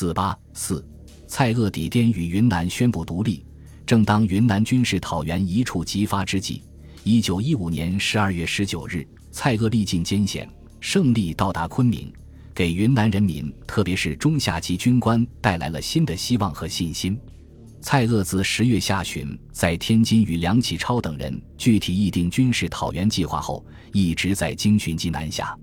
[0.00, 0.82] 四八四，
[1.26, 3.44] 蔡锷抵滇与云南宣布独立。
[3.84, 6.62] 正当云南军事讨袁一触即发之际，
[7.04, 10.48] 一九一五年十二月十九日，蔡锷历尽艰险，
[10.80, 12.10] 胜利到达昆明，
[12.54, 17.20] 给云南人民，特别是中下级军官带来了新的希望和信心。
[17.82, 23.62] 蔡锷自十月下旬在天津与梁启超等人具体议定军事讨袁计划后，
[23.92, 25.54] 一直在京巡及南下。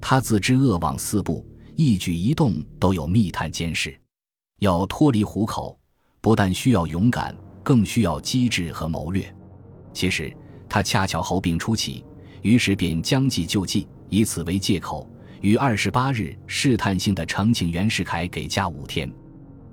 [0.00, 1.46] 他自知恶往四部，
[1.76, 3.98] 一举一动都有密探监视。
[4.60, 5.78] 要脱离虎口，
[6.20, 9.34] 不但需要勇敢，更需要机智和谋略。
[9.92, 10.34] 其实
[10.68, 12.04] 他恰巧侯病初起，
[12.42, 15.08] 于是便将计就计，以此为借口，
[15.40, 19.10] 于二十八日试探性的呈请袁世凯给假五天。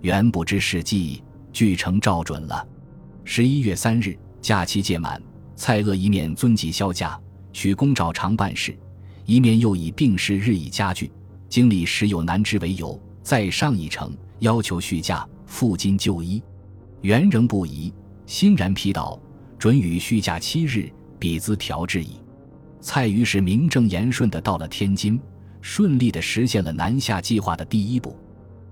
[0.02, 1.24] 袁不知是计。
[1.54, 2.66] 据成照准了。
[3.26, 5.22] 十一月三日，假期届满，
[5.54, 7.20] 蔡锷一面遵纪销假，
[7.52, 8.74] 取公照常办事，
[9.26, 11.12] 一面又以病势日益加剧，
[11.52, 16.42] 经历时有难之为由，再上一程，要求续假，赴京就医。
[17.02, 17.94] 袁仍不疑，
[18.26, 19.22] 欣然批道
[19.60, 22.12] ：“准予续假七日，彼兹调治矣。”
[22.80, 25.20] 蔡于是名正言顺地到了天津，
[25.60, 28.18] 顺利地实现了南下计划的第一步。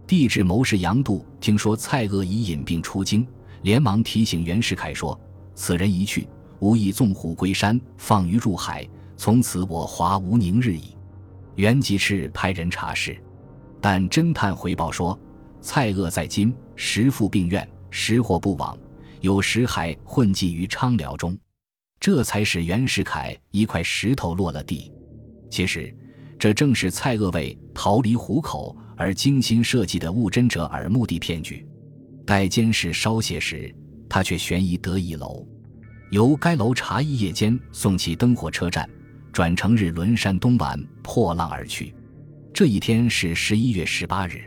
[0.08, 3.28] 帝制谋士杨度听说蔡锷已引病出京，
[3.64, 5.20] 连忙提醒袁世凯说
[5.54, 6.26] ：“此人一去，
[6.60, 10.96] 无意纵虎归山，放鱼入海，从此我华无宁日矣。”
[11.60, 13.22] 袁吉赤派人查事，
[13.82, 15.20] 但侦探回报说，
[15.60, 18.80] 蔡锷在京时赴病院，时或不往，
[19.20, 21.38] 有时还混迹于昌辽中，
[22.00, 24.90] 这才使袁世凯一块石头落了地。
[25.50, 25.94] 其实，
[26.40, 28.74] 这正是蔡锷为逃离虎口。
[28.96, 31.66] 而精心设计的误真者耳目的骗局，
[32.26, 33.74] 待监视稍歇时，
[34.10, 35.46] 他却悬疑得一楼，
[36.12, 38.90] 由该楼查一夜间送其登火车站，
[39.32, 41.94] 转乘日轮山东丸破浪而去。
[42.54, 44.42] 这一天是十一月十八日。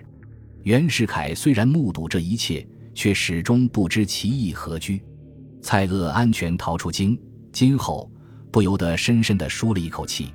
[0.63, 5.03] 袁世凯虽然目睹这一切，却始终不知其意何居。
[5.61, 7.19] 蔡锷安全逃出京，
[7.53, 8.11] 今后
[8.51, 10.33] 不由得深深地舒了一口气。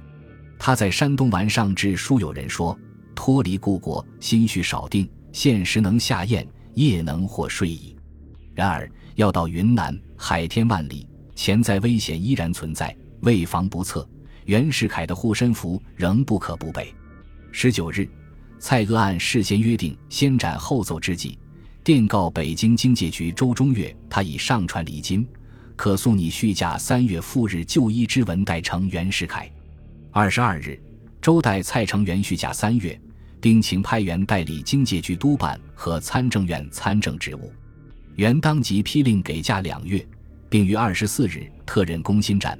[0.58, 2.78] 他在山东丸上致书友人说。
[3.19, 7.97] 脱离故国，心绪少定，现时能下咽，夜能获睡矣。
[8.53, 14.08] 然而要到云南，海天万里，潜在危险依然存在，为防不测，
[14.47, 16.94] 袁世凯的护身符仍不可不备。
[17.52, 18.09] 十九日，
[18.59, 21.38] 蔡锷按事先约定，先斩后奏之际，
[21.84, 25.28] 电告北京经界局周中岳，他已上船离京，
[25.75, 29.52] 可送你续假三月赴日就医之文代呈袁世凯。
[30.12, 30.81] 二十二日，
[31.22, 33.00] 周代蔡成元续假三月。
[33.40, 37.53] 并请派员代理经界局督办和参政院参政职务，
[38.16, 40.06] 原当即批令给假两月，
[40.50, 42.58] 并于二十四日特任工薪展、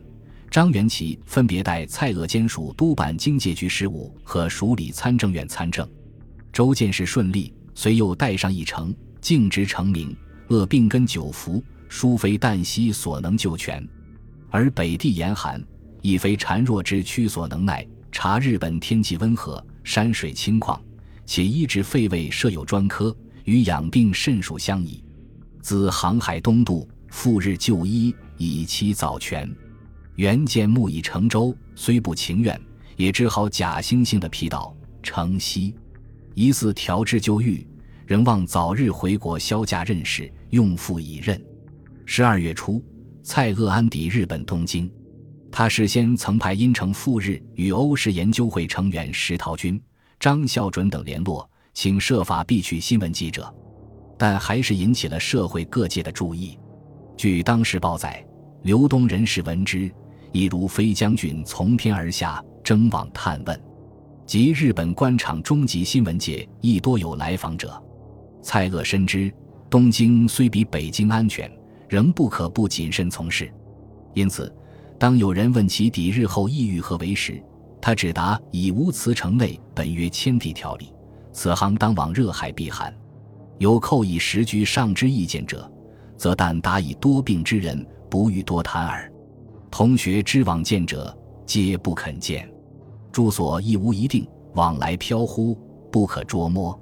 [0.50, 5.88] 张元奇分别代蔡锷兼署督办经济局事务和署理参政院参政。
[6.52, 10.16] 周见事顺利，遂又带上一程，径直成名。
[10.48, 13.86] 鄂病根久服，殊非旦夕所能救全，
[14.50, 15.62] 而北地严寒，
[16.02, 17.86] 亦非孱弱之躯所能耐。
[18.12, 19.64] 察日本天气温和。
[19.84, 20.78] 山水清旷，
[21.26, 23.16] 且医治肺胃设有专科，
[23.46, 25.02] 与养病甚属相宜。
[25.62, 29.50] 自航海东渡，赴日就医，以期早全。
[30.18, 32.60] 袁见木已成舟，虽不情愿，
[32.96, 35.76] 也只好假惺惺的批道：“承西，
[36.34, 37.68] 疑似调治就狱，
[38.08, 41.40] 仍望早日回国销假任事，用父已任。”
[42.04, 42.84] 十二月初，
[43.22, 44.92] 蔡锷安抵日本东京。
[45.52, 49.80] 他事先曾派因城赴日与欧式研究会成员石陶君、
[50.20, 53.54] 张孝准等联络，请设法避去新闻记者，
[54.18, 56.58] 但还是引起了社会各界的注意。
[57.16, 58.26] 据当时报载，
[58.64, 59.92] 刘东人士闻之，
[60.32, 63.60] 亦如飞将军从天而下，争往探问。
[64.26, 67.82] 及日本官场中级新闻界亦多有来访者。
[68.42, 69.32] 蔡锷深知
[69.70, 71.52] 东京虽比北京安全，
[71.88, 73.52] 仍不可不谨慎从事，
[74.14, 74.54] 因此。
[75.00, 77.40] 当有人问其抵日后意欲何为时，
[77.80, 80.92] 他只答：“已无辞城内本约迁地条例，
[81.32, 82.92] 此行当往热海避寒。
[83.60, 85.72] 有寇以时居上之意见者，
[86.18, 89.12] 则但答以多病之人，不欲多谈耳。
[89.78, 91.16] 同学知往见者，
[91.46, 92.52] 皆不肯见。
[93.12, 95.54] 住所亦无一定，往来飘忽，
[95.92, 96.76] 不可捉摸。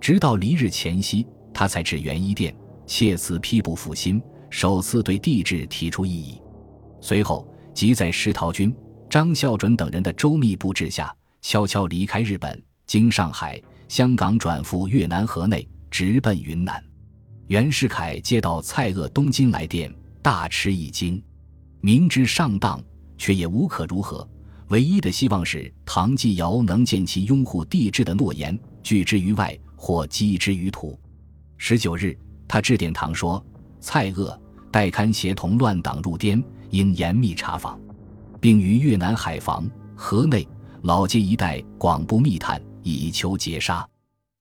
[0.00, 2.56] 直到离日前夕，他才至元一殿，
[2.86, 6.40] 切辞批不复心，首次对帝制提出异议。
[7.02, 7.46] 随后。
[7.74, 8.74] 即在石陶君、
[9.10, 16.82] 张孝准等人的周密布置下，悄悄离开日本，经上海、香港转赴越南河内，直奔云南。
[17.48, 21.22] 袁世凯接到蔡锷东京来电，大吃一惊，
[21.80, 22.82] 明知上当，
[23.16, 24.28] 却也无可如何。
[24.68, 30.98] 唯一的希望是唐继尧能见其拥护帝制的诺言，拒之于外，或击之于土。
[31.56, 32.16] 十九日，
[32.46, 33.44] 他致电唐说
[33.80, 34.38] ：“蔡锷、
[34.70, 37.80] 代堪协同乱党入滇，应严密查访，
[38.40, 40.46] 并于越南海防、河内、
[40.82, 43.86] 老街一带广布密探，以求截杀。”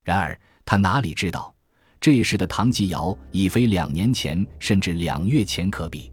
[0.03, 1.53] 然而，他哪里知道，
[1.99, 6.11] 这时的唐继尧已非两年前甚至两月前可比。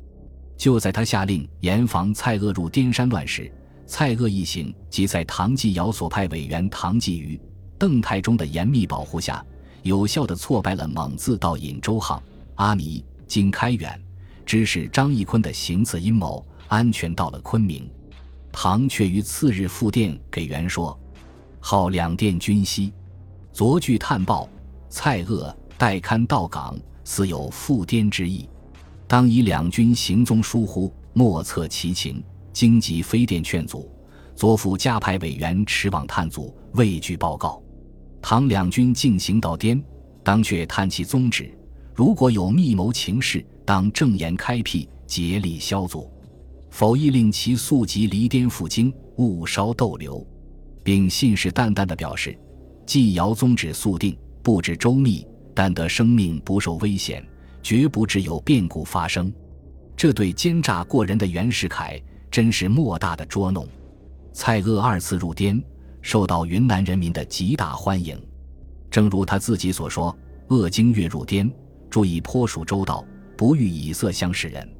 [0.56, 3.52] 就在他下令严防蔡锷入滇山乱时，
[3.86, 7.40] 蔡锷一行即在唐继尧所派委员唐继瑜。
[7.78, 9.44] 邓太中的严密保护下，
[9.82, 12.22] 有效地挫败了蒙自到尹周行、
[12.54, 14.00] 阿弥、经开远，
[14.46, 17.88] 指使张义坤的行刺阴谋，安全到了昆明。
[18.50, 20.98] 唐却于次日复电给袁说
[21.60, 22.90] ：“号两电军息，
[23.52, 24.48] 昨据探报，
[24.88, 26.74] 蔡锷、代堪到港，
[27.04, 28.48] 似有复滇之意，
[29.08, 32.22] 当以两军行踪疏忽，莫测其情。
[32.52, 33.86] 经急飞电劝阻，
[34.34, 37.62] 左府加派委员驰往探阻，未具报告。”
[38.22, 39.84] 唐两军进行到滇，
[40.24, 41.56] 当却探其宗旨。
[41.94, 46.10] 如果有密谋情事，当正言开辟，竭力消阻；
[46.70, 50.26] 否，亦令其速即离滇赴京，勿稍逗留。
[50.82, 52.38] 并信誓旦旦地表示：
[52.86, 57.22] 既尧宗旨速定，布置周密，但得生命不受危险，
[57.66, 59.32] 绝不致有变故发生。
[59.96, 63.66] 这对奸诈过人的袁世凯，真是莫大的捉弄。
[64.32, 65.60] 蔡锷二次入滇。
[66.00, 68.16] 受到云南人民的极大欢迎，
[68.88, 70.16] 正如他自己所说
[70.46, 71.52] ：“鄂经月入滇，
[71.90, 73.04] 注意颇属周到，
[73.36, 74.76] 不欲以色相示人。”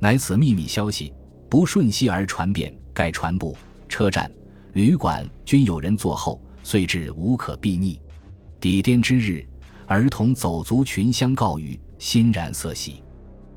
[0.00, 1.12] 乃此秘密消息
[1.50, 3.54] 不瞬息而传遍，盖船部、
[3.86, 4.32] 车站、
[4.72, 8.00] 旅馆均有人坐候，遂至无可避匿。
[8.58, 9.46] 抵滇之日，
[9.86, 13.00] 儿童走卒群相告语，欣然色喜。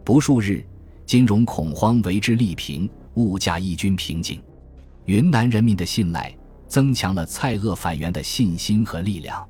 [0.03, 0.63] 不数日，
[1.03, 4.39] 金融恐慌为之利平，物价亦均平静。
[5.05, 6.31] 云南人民的信赖。
[6.67, 9.47] 增强了蔡锷反袁的信心和力量。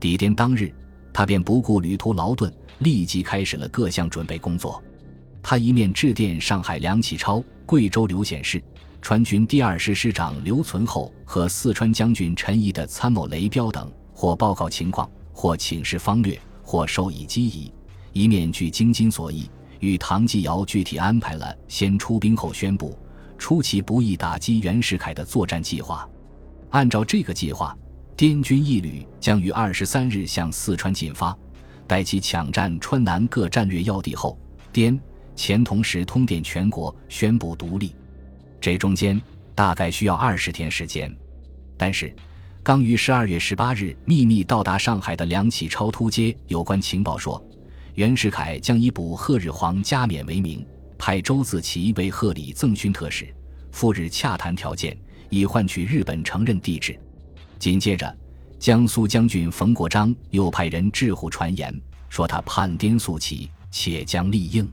[0.00, 0.74] 抵滇当日，
[1.12, 4.82] 他便不顾旅途劳顿，立即开始了各项准备工作。
[5.40, 8.62] 他一面致电上海梁启超、贵州刘显世、
[9.00, 17.72] 川军第二师师长刘存厚和四川将军陈毅的参谋雷彪等，或报告情况，或请示方略，或授以机宜；
[18.18, 19.48] 一面据京津所议，
[19.78, 22.98] 与唐继尧具体安排了先出兵后宣布，
[23.38, 26.04] 出其不意打击袁世凯的作战计划。
[26.70, 27.78] 按照这个计划，
[28.16, 31.32] 滇军一旅将于二十三日向四川进发，
[31.86, 34.36] 待其抢占川南各战略要地后，
[34.72, 35.00] 滇
[35.36, 37.94] 黔同时通电全国，宣布独立。
[38.60, 39.22] 这中间
[39.54, 41.16] 大概需要二十天时间。
[41.76, 42.12] 但是，
[42.64, 47.40] 刚于十二月十八日秘密到达上海的梁启超突接有关情报说，
[47.98, 50.64] 袁世凯将以补贺日皇加冕为名，
[50.96, 53.34] 派周自齐为贺礼赠勋特使，
[53.72, 54.96] 赴日洽谈条件。
[55.30, 56.96] 以换取日本承认帝制。
[57.58, 58.16] 紧接着，
[58.56, 61.74] 江苏将军冯国璋又派人致户传言，
[62.08, 64.70] 说他叛滇速起，且将立应。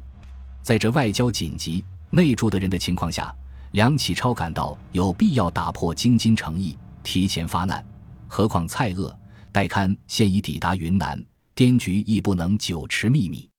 [0.61, 3.35] 在这外交紧急、内助的人的情况下，
[3.71, 7.83] 梁启超感到有必要打破京津诚意，提前发难。
[8.27, 9.11] 何况蔡锷、
[9.51, 11.19] 戴堪现已抵达云南，
[11.55, 13.49] 滇局亦不能久持秘密。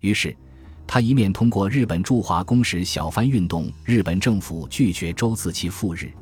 [0.00, 0.36] 于是，
[0.86, 6.12] 他一面通过日本驻华公使小帆运动日本政府拒绝周自齐赴日。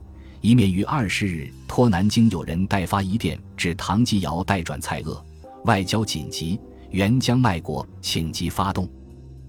[0.40, 5.20] 一面于二十日托南京有人代发一电至唐继尧代转蔡锷，
[5.64, 8.88] 外交紧急，援疆卖国，请即发动。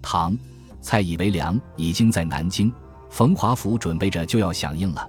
[0.01, 0.35] 唐、
[0.81, 2.73] 蔡以为良已经在南京，
[3.11, 5.07] 冯华甫准备着就要响应了。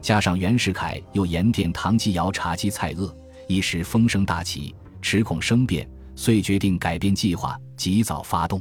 [0.00, 3.14] 加上袁世凯又严电唐继尧查缉蔡锷，
[3.46, 8.60] 一时风声大起，持恐生变，遂决定改变计划，及早发动。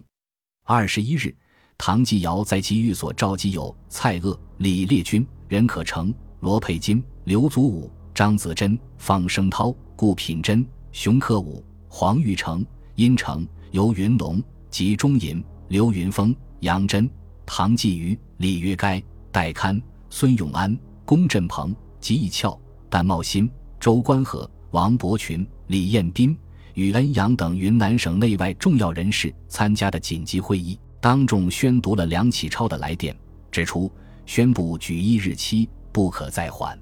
[0.63, 1.35] 二十一日，
[1.75, 6.13] 唐继尧在其寓所召集有蔡锷、李烈钧、任可成。
[6.41, 17.09] 罗佩金、刘祖武、张子珍、方声涛、顾品珍、熊克武、黄玉成、殷成、游云龙、吉中隐、刘云峰、杨真、
[17.43, 22.55] 唐继瑜、李约该、戴堪、孙永安、龚振鹏、吉义翘、
[22.87, 23.49] 戴茂新、
[23.79, 26.37] 周观和、王伯群、李彦斌
[26.77, 33.17] 与恩阳等云南省内外重要人士参加的紧急会议，当众宣读了梁启超的来电，
[33.49, 33.91] 指出
[34.27, 35.67] 宣布举义日期。
[35.91, 36.77] 不可再缓。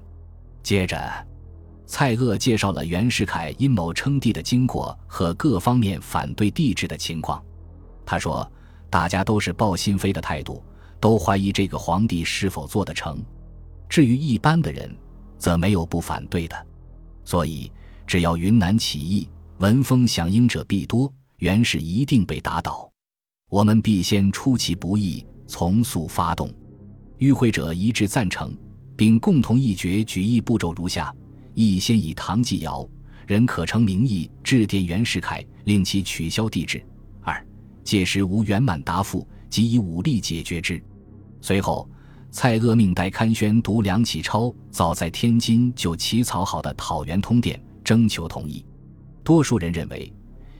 [0.62, 1.26] 接着，
[1.86, 7.42] 蔡锷介绍了袁世凯阴谋称帝的经过和各方面反对帝制的情况。
[8.04, 8.46] 他说
[8.90, 10.62] ：“大家都是抱心扉的态度，
[11.00, 13.18] 都怀疑这个皇帝是否做得成。
[13.88, 14.94] 至于一般的人，
[15.38, 16.66] 则没有不反对的。
[17.24, 17.72] 所以，
[18.06, 19.26] 只要云南起义，
[19.58, 22.90] 闻风响应者必多，袁氏一定被打倒。
[23.48, 26.52] 我们必先出其不意，从速发动。”
[27.18, 28.56] 与会者一致赞成。
[28.96, 31.14] 并共同议决举义步骤如下：
[31.52, 32.88] 一先以唐继尧，
[33.26, 36.82] 任可成名义致电袁世凯，令其取消帝制。
[37.20, 37.46] 二，
[37.84, 40.82] 届时无圆满答复，即以武力解决之。
[41.42, 41.86] 随后，
[42.30, 48.64] 蔡锷命代刊宣读梁启超早在天津就起草好的讨袁通电，征求同意。
[49.26, 50.12] 多数人认为，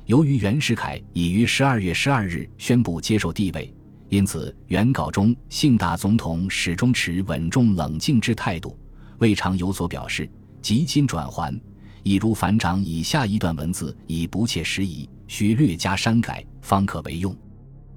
[0.07, 3.73] 由于袁世凯已于十二月十二日宣布接受帝位，
[4.09, 8.77] 因此原稿中信大总统始终持稳重冷静之态度，
[9.19, 10.29] 未尝有所表示。
[10.61, 11.57] 即今转还，
[12.03, 17.33] 已如反掌以下一段文字已不切实宜，需略加删改，方可为用。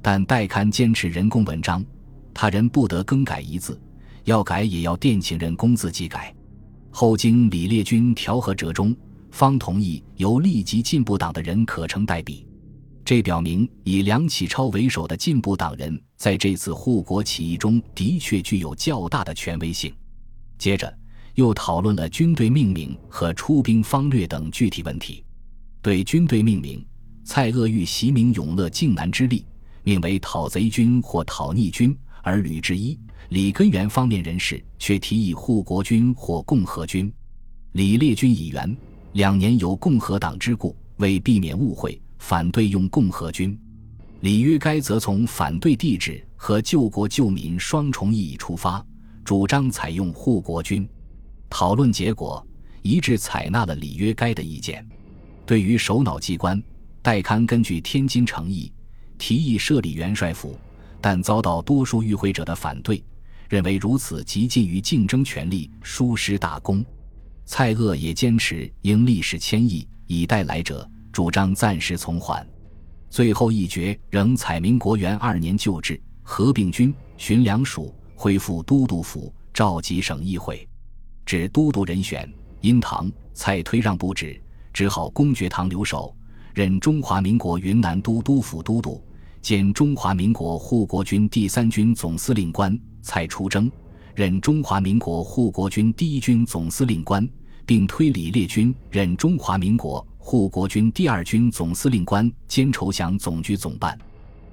[0.03, 1.83] 但代刊坚持人工文章，
[2.31, 3.81] 他人不得更改一字，
[4.25, 6.31] 要改也要电请人工自己改。
[6.91, 8.95] 后经李烈钧调和折中。
[9.31, 12.45] 方同意由立即进步党的人可成代笔，
[13.05, 19.93] 这表明以梁启超为首的进步党人在这次护国起义中的确具有较大的权威性。
[20.57, 20.93] 接着
[21.36, 25.24] 又讨论了军队命名和出兵方略等具体问题。
[25.81, 26.86] 对军队命名，
[27.24, 29.45] 蔡锷欲袭明永乐靖难之力，
[29.83, 37.12] 命为讨贼军或讨逆军；而吕志一、李根源方面人士却提议护国军或共和军。
[37.71, 38.75] 李烈钧以援。
[39.13, 43.58] 两年由共和党之故，为避免误会，反对用共和军。
[44.22, 48.86] 李约该则从反对帝制和救国救民双重意义出发，
[49.24, 50.88] 主张采用护国军。
[51.50, 52.46] 讨论结果
[52.84, 54.88] 一致采纳了李约该的意见。
[55.46, 56.62] 对于首脑机关，
[57.01, 58.72] 戴刊根据天津诚意
[59.18, 60.56] 提议设立元帅府，
[61.01, 63.04] 但遭到多数与会者的反对，
[63.50, 66.86] 认为如此极近于竞争权力，疏失大功。
[67.51, 72.48] 蔡锷也坚持应历史迁移，以待来者，主张暂时从缓。
[73.10, 80.70] 最后一决仍采民国元二年旧制，合并军巡粮署，恢复都督府，召集省议会。
[81.25, 84.39] 指都督人选，因唐蔡推让不止，
[84.72, 86.15] 只好公爵堂留守，
[86.53, 89.03] 任中华民国云南都督府都督，
[89.41, 92.79] 兼中华民国护国军第三军总司令官。
[93.01, 93.72] 蔡出征，
[94.19, 97.25] 任中华民国护国军第一军总司令官。
[97.65, 103.97] 并推李烈钧任中华民国护国军第二军总司令官兼筹饷总局总办。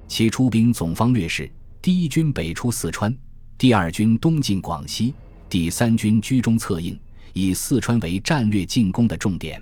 [0.07, 3.13] 其出兵总方略是：第一军北出四川，
[3.57, 5.13] 第二军东进广西，
[5.49, 6.97] 第三军居中策应，
[7.33, 9.61] 以四川为战略进攻的重点。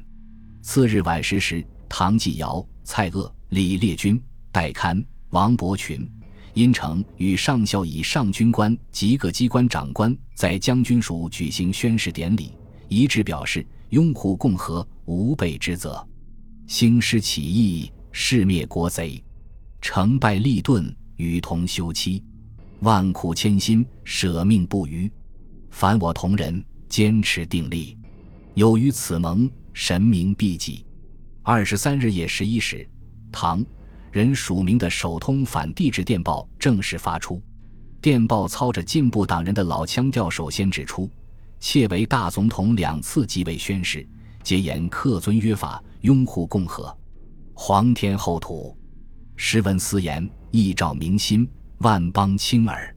[0.61, 4.21] 次日晚十时，唐继尧、蔡锷、李烈钧、
[4.51, 6.07] 戴堪、王伯群、
[6.55, 12.53] 殷城与上校以上军官及各机关长官在将军署举行宣誓典礼。
[12.87, 16.07] 一致表示拥护共和，无备之责。
[16.65, 19.21] 兴师起义，誓灭国贼；
[19.81, 22.23] 成败立顿，与同休戚。
[22.79, 25.11] 万苦千辛，舍命不渝。
[25.71, 27.97] 凡我同仁，坚持定力。
[28.53, 30.85] 有于此盟，神明必济。
[31.43, 32.87] 二十三日夜十一时，
[33.29, 33.65] 唐
[34.15, 37.43] 人署名的首通反帝制电报正式发出。
[37.99, 41.11] 电报操着进步党人的老腔调，首先指出。
[41.59, 44.07] 窃为大总统两次即位宣誓，
[44.41, 46.97] 皆言恪遵约法，拥护共和，
[47.53, 48.73] 皇天厚土。
[49.35, 51.45] 时文私言，一照民心，
[51.79, 52.95] 万邦倾耳。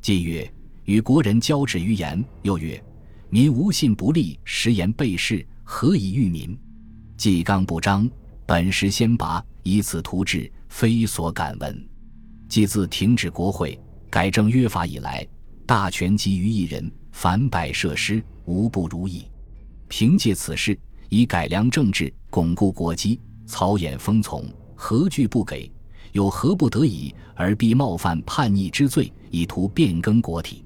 [0.00, 0.50] 既曰：
[0.84, 2.82] 与国人交止于言，又曰：
[3.28, 6.58] 民无信不立，实言背誓，何以御民？
[7.18, 8.08] 既刚不彰，
[8.46, 11.88] 本实先拔，以此图治，非所敢闻。
[12.48, 13.76] 既自停止国会，
[14.08, 15.26] 改正约法以来，
[15.66, 16.92] 大权集于一人。
[17.10, 19.24] 反百设施，无不如意。
[19.88, 20.76] 凭借此事，
[21.08, 24.44] 以改良政治，巩固国基，曹衍风从，
[24.74, 25.70] 何惧不给？
[26.10, 30.64] 有何不得已而必冒犯叛逆之罪，以图变更国体？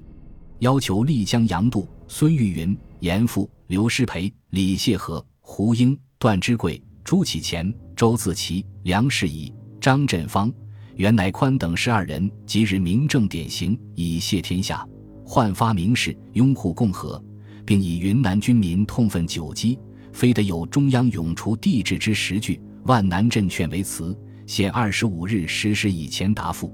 [0.57, 10.49] 要求丽江杨度、孙玉云、严复、刘师培、李谢和、胡英、段之贵、朱启潜、周自齐、梁士仪、张振芳、
[10.95, 14.87] 袁乃宽等十二人，即日明正典刑，以谢天下。
[15.25, 17.21] 焕发名士，拥护共和，
[17.65, 19.77] 并以云南军民痛愤久积，
[20.13, 26.73] 非得有中央永除帝制之实据，万难镇劝为辞，限二十五日实施以前答复。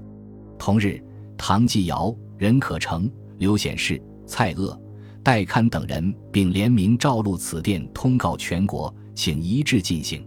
[0.56, 1.02] 同日，
[1.36, 4.80] 唐继尧、任可成、刘显世、蔡锷、
[5.24, 10.24] 戴堪等人并联名诏录此电，通告全国，请一致进行。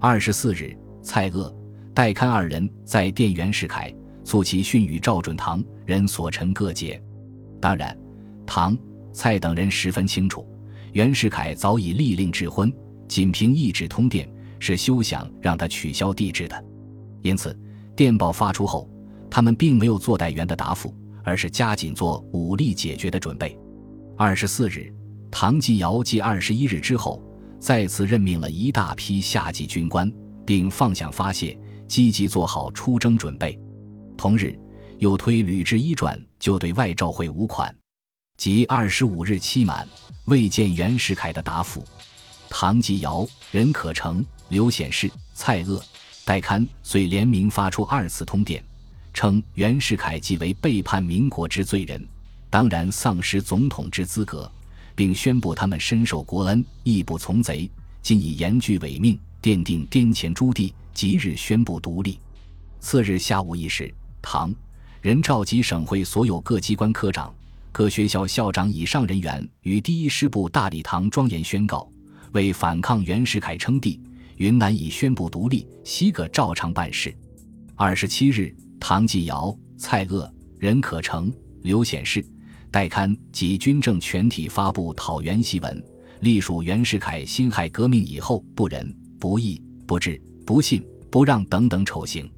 [0.00, 1.52] 二十四日，蔡锷、
[1.92, 7.02] 戴堪二人在电袁世凯，促其训与赵准堂人所陈各节。
[7.60, 7.98] 当然，
[8.46, 8.78] 唐、
[9.12, 10.46] 蔡等人十分清楚，
[10.92, 12.72] 袁世凯早已立令智婚，
[13.08, 16.64] 仅凭一纸通电是休想让他取消帝制的。
[17.22, 17.58] 因此，
[17.96, 18.88] 电报发出后，
[19.28, 23.58] 他们并没有做待袁的答复，而是加紧做武力解决的准备。
[24.16, 24.94] 二十四日，
[25.28, 27.20] 唐继尧继二十一日之后，
[27.58, 30.10] 再次任命了一大批下级军官，
[30.46, 33.58] 并放饷发泄，积极做好出征准备。
[34.16, 34.58] 同日，
[34.98, 37.74] 又推吕雉一转，就对外召会五款。
[38.36, 39.86] 即二十五日期满，
[40.26, 41.84] 未见袁世凯的答复。
[42.48, 45.82] 唐继尧、任可成、刘显世、蔡锷、
[46.24, 48.62] 戴堪遂联名发出二次通电，
[49.12, 52.06] 称袁世凯即为背叛民国之罪人，
[52.48, 54.50] 当然丧失总统之资格，
[54.98, 57.70] 并宣布他们深受国恩，义不从贼，
[58.02, 62.18] 今以严据违命，奠定滇黔诸地即日宣布独立。
[62.80, 64.52] 次日下午一时，唐
[65.00, 67.32] 人召集省会所有各机关科长、
[67.70, 71.88] 各学校校长以上人员于第一师部大礼堂庄严宣告。
[72.32, 74.00] 为反抗袁世凯称帝，
[74.38, 77.16] 云南已宣布独立，西各照常办事。
[77.76, 80.28] 二十七日，唐继尧、蔡锷、
[80.58, 82.20] 任可成、刘显世、
[82.70, 85.82] 代刊及军政全体发布讨袁檄文，
[86.20, 92.30] 隶属袁世凯辛亥革命以后不仁、不义、不智、不信、不让等等丑行。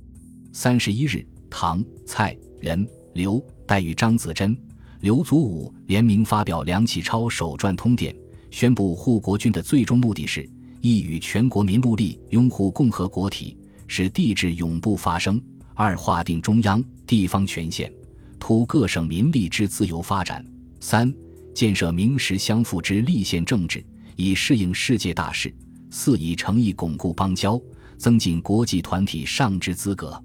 [0.53, 4.57] 三十一日，唐、蔡、任、刘、戴与张子珍、
[5.01, 8.15] 刘祖武联名发表梁启超手传通电。
[8.51, 10.49] 宣布护国军的最终目的是：
[10.81, 13.57] 一与全国民戮力拥护共和国体，
[13.87, 15.39] 使帝制永不发生；
[15.75, 17.93] 二划定中央、地方权限，
[18.40, 20.42] 图各省民力之自由发展；
[20.80, 21.14] 三
[21.54, 23.85] 建设名实相符之立宪政治，
[24.16, 25.50] 以适应世界大势；
[25.90, 27.61] 四以诚意巩固邦交，
[27.97, 30.20] 增进国际团体上之资格。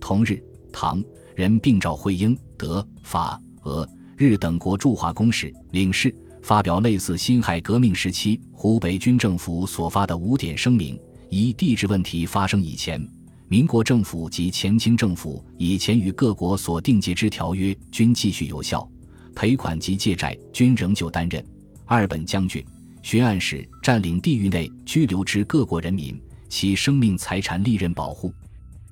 [0.00, 3.86] 同日，唐人并召会英、德、法、俄、
[4.16, 6.14] 日等国驻华公使、领事。
[6.40, 10.98] 发表类似辛亥革命时期湖北军政府所发的五点声明：
[11.28, 13.06] 一、地质问题发生以前，
[13.50, 18.86] 民国政府及前清政府以前与各国所订结之条约均继续有效，
[19.34, 21.42] 赔款及借债均仍旧担任；
[21.86, 22.62] 二、本将军、
[23.00, 28.30] 巡按使占领地域内居留之各国人民，其生命财产利刃保护；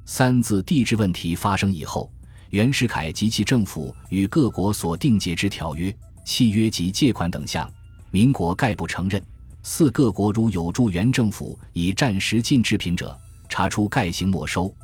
[0.06, 2.10] 三、自地质问题发生以后，
[2.48, 5.94] 袁世凯及其政府与各国所订结之条约。
[6.24, 7.70] 契约及借款等项，
[8.10, 9.22] 民国概不承认。
[9.62, 13.16] 四各国如有助原政府以战时进制品者，
[13.48, 14.74] 查出概行没收。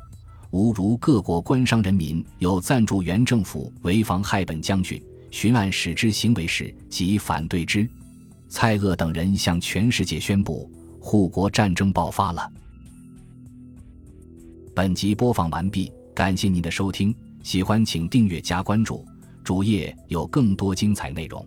[0.51, 7.89] 吾如各国官商人民有赞助原政府为妨害本将军、巡按使之行为时，即反对之。
[8.49, 12.47] 蔡锷等人向全世界宣布，护国战争爆发了。
[14.75, 19.03] 本集播放完毕，感谢您的收听，喜欢请订阅加关注。
[19.43, 21.43] 主页有更多精彩内容。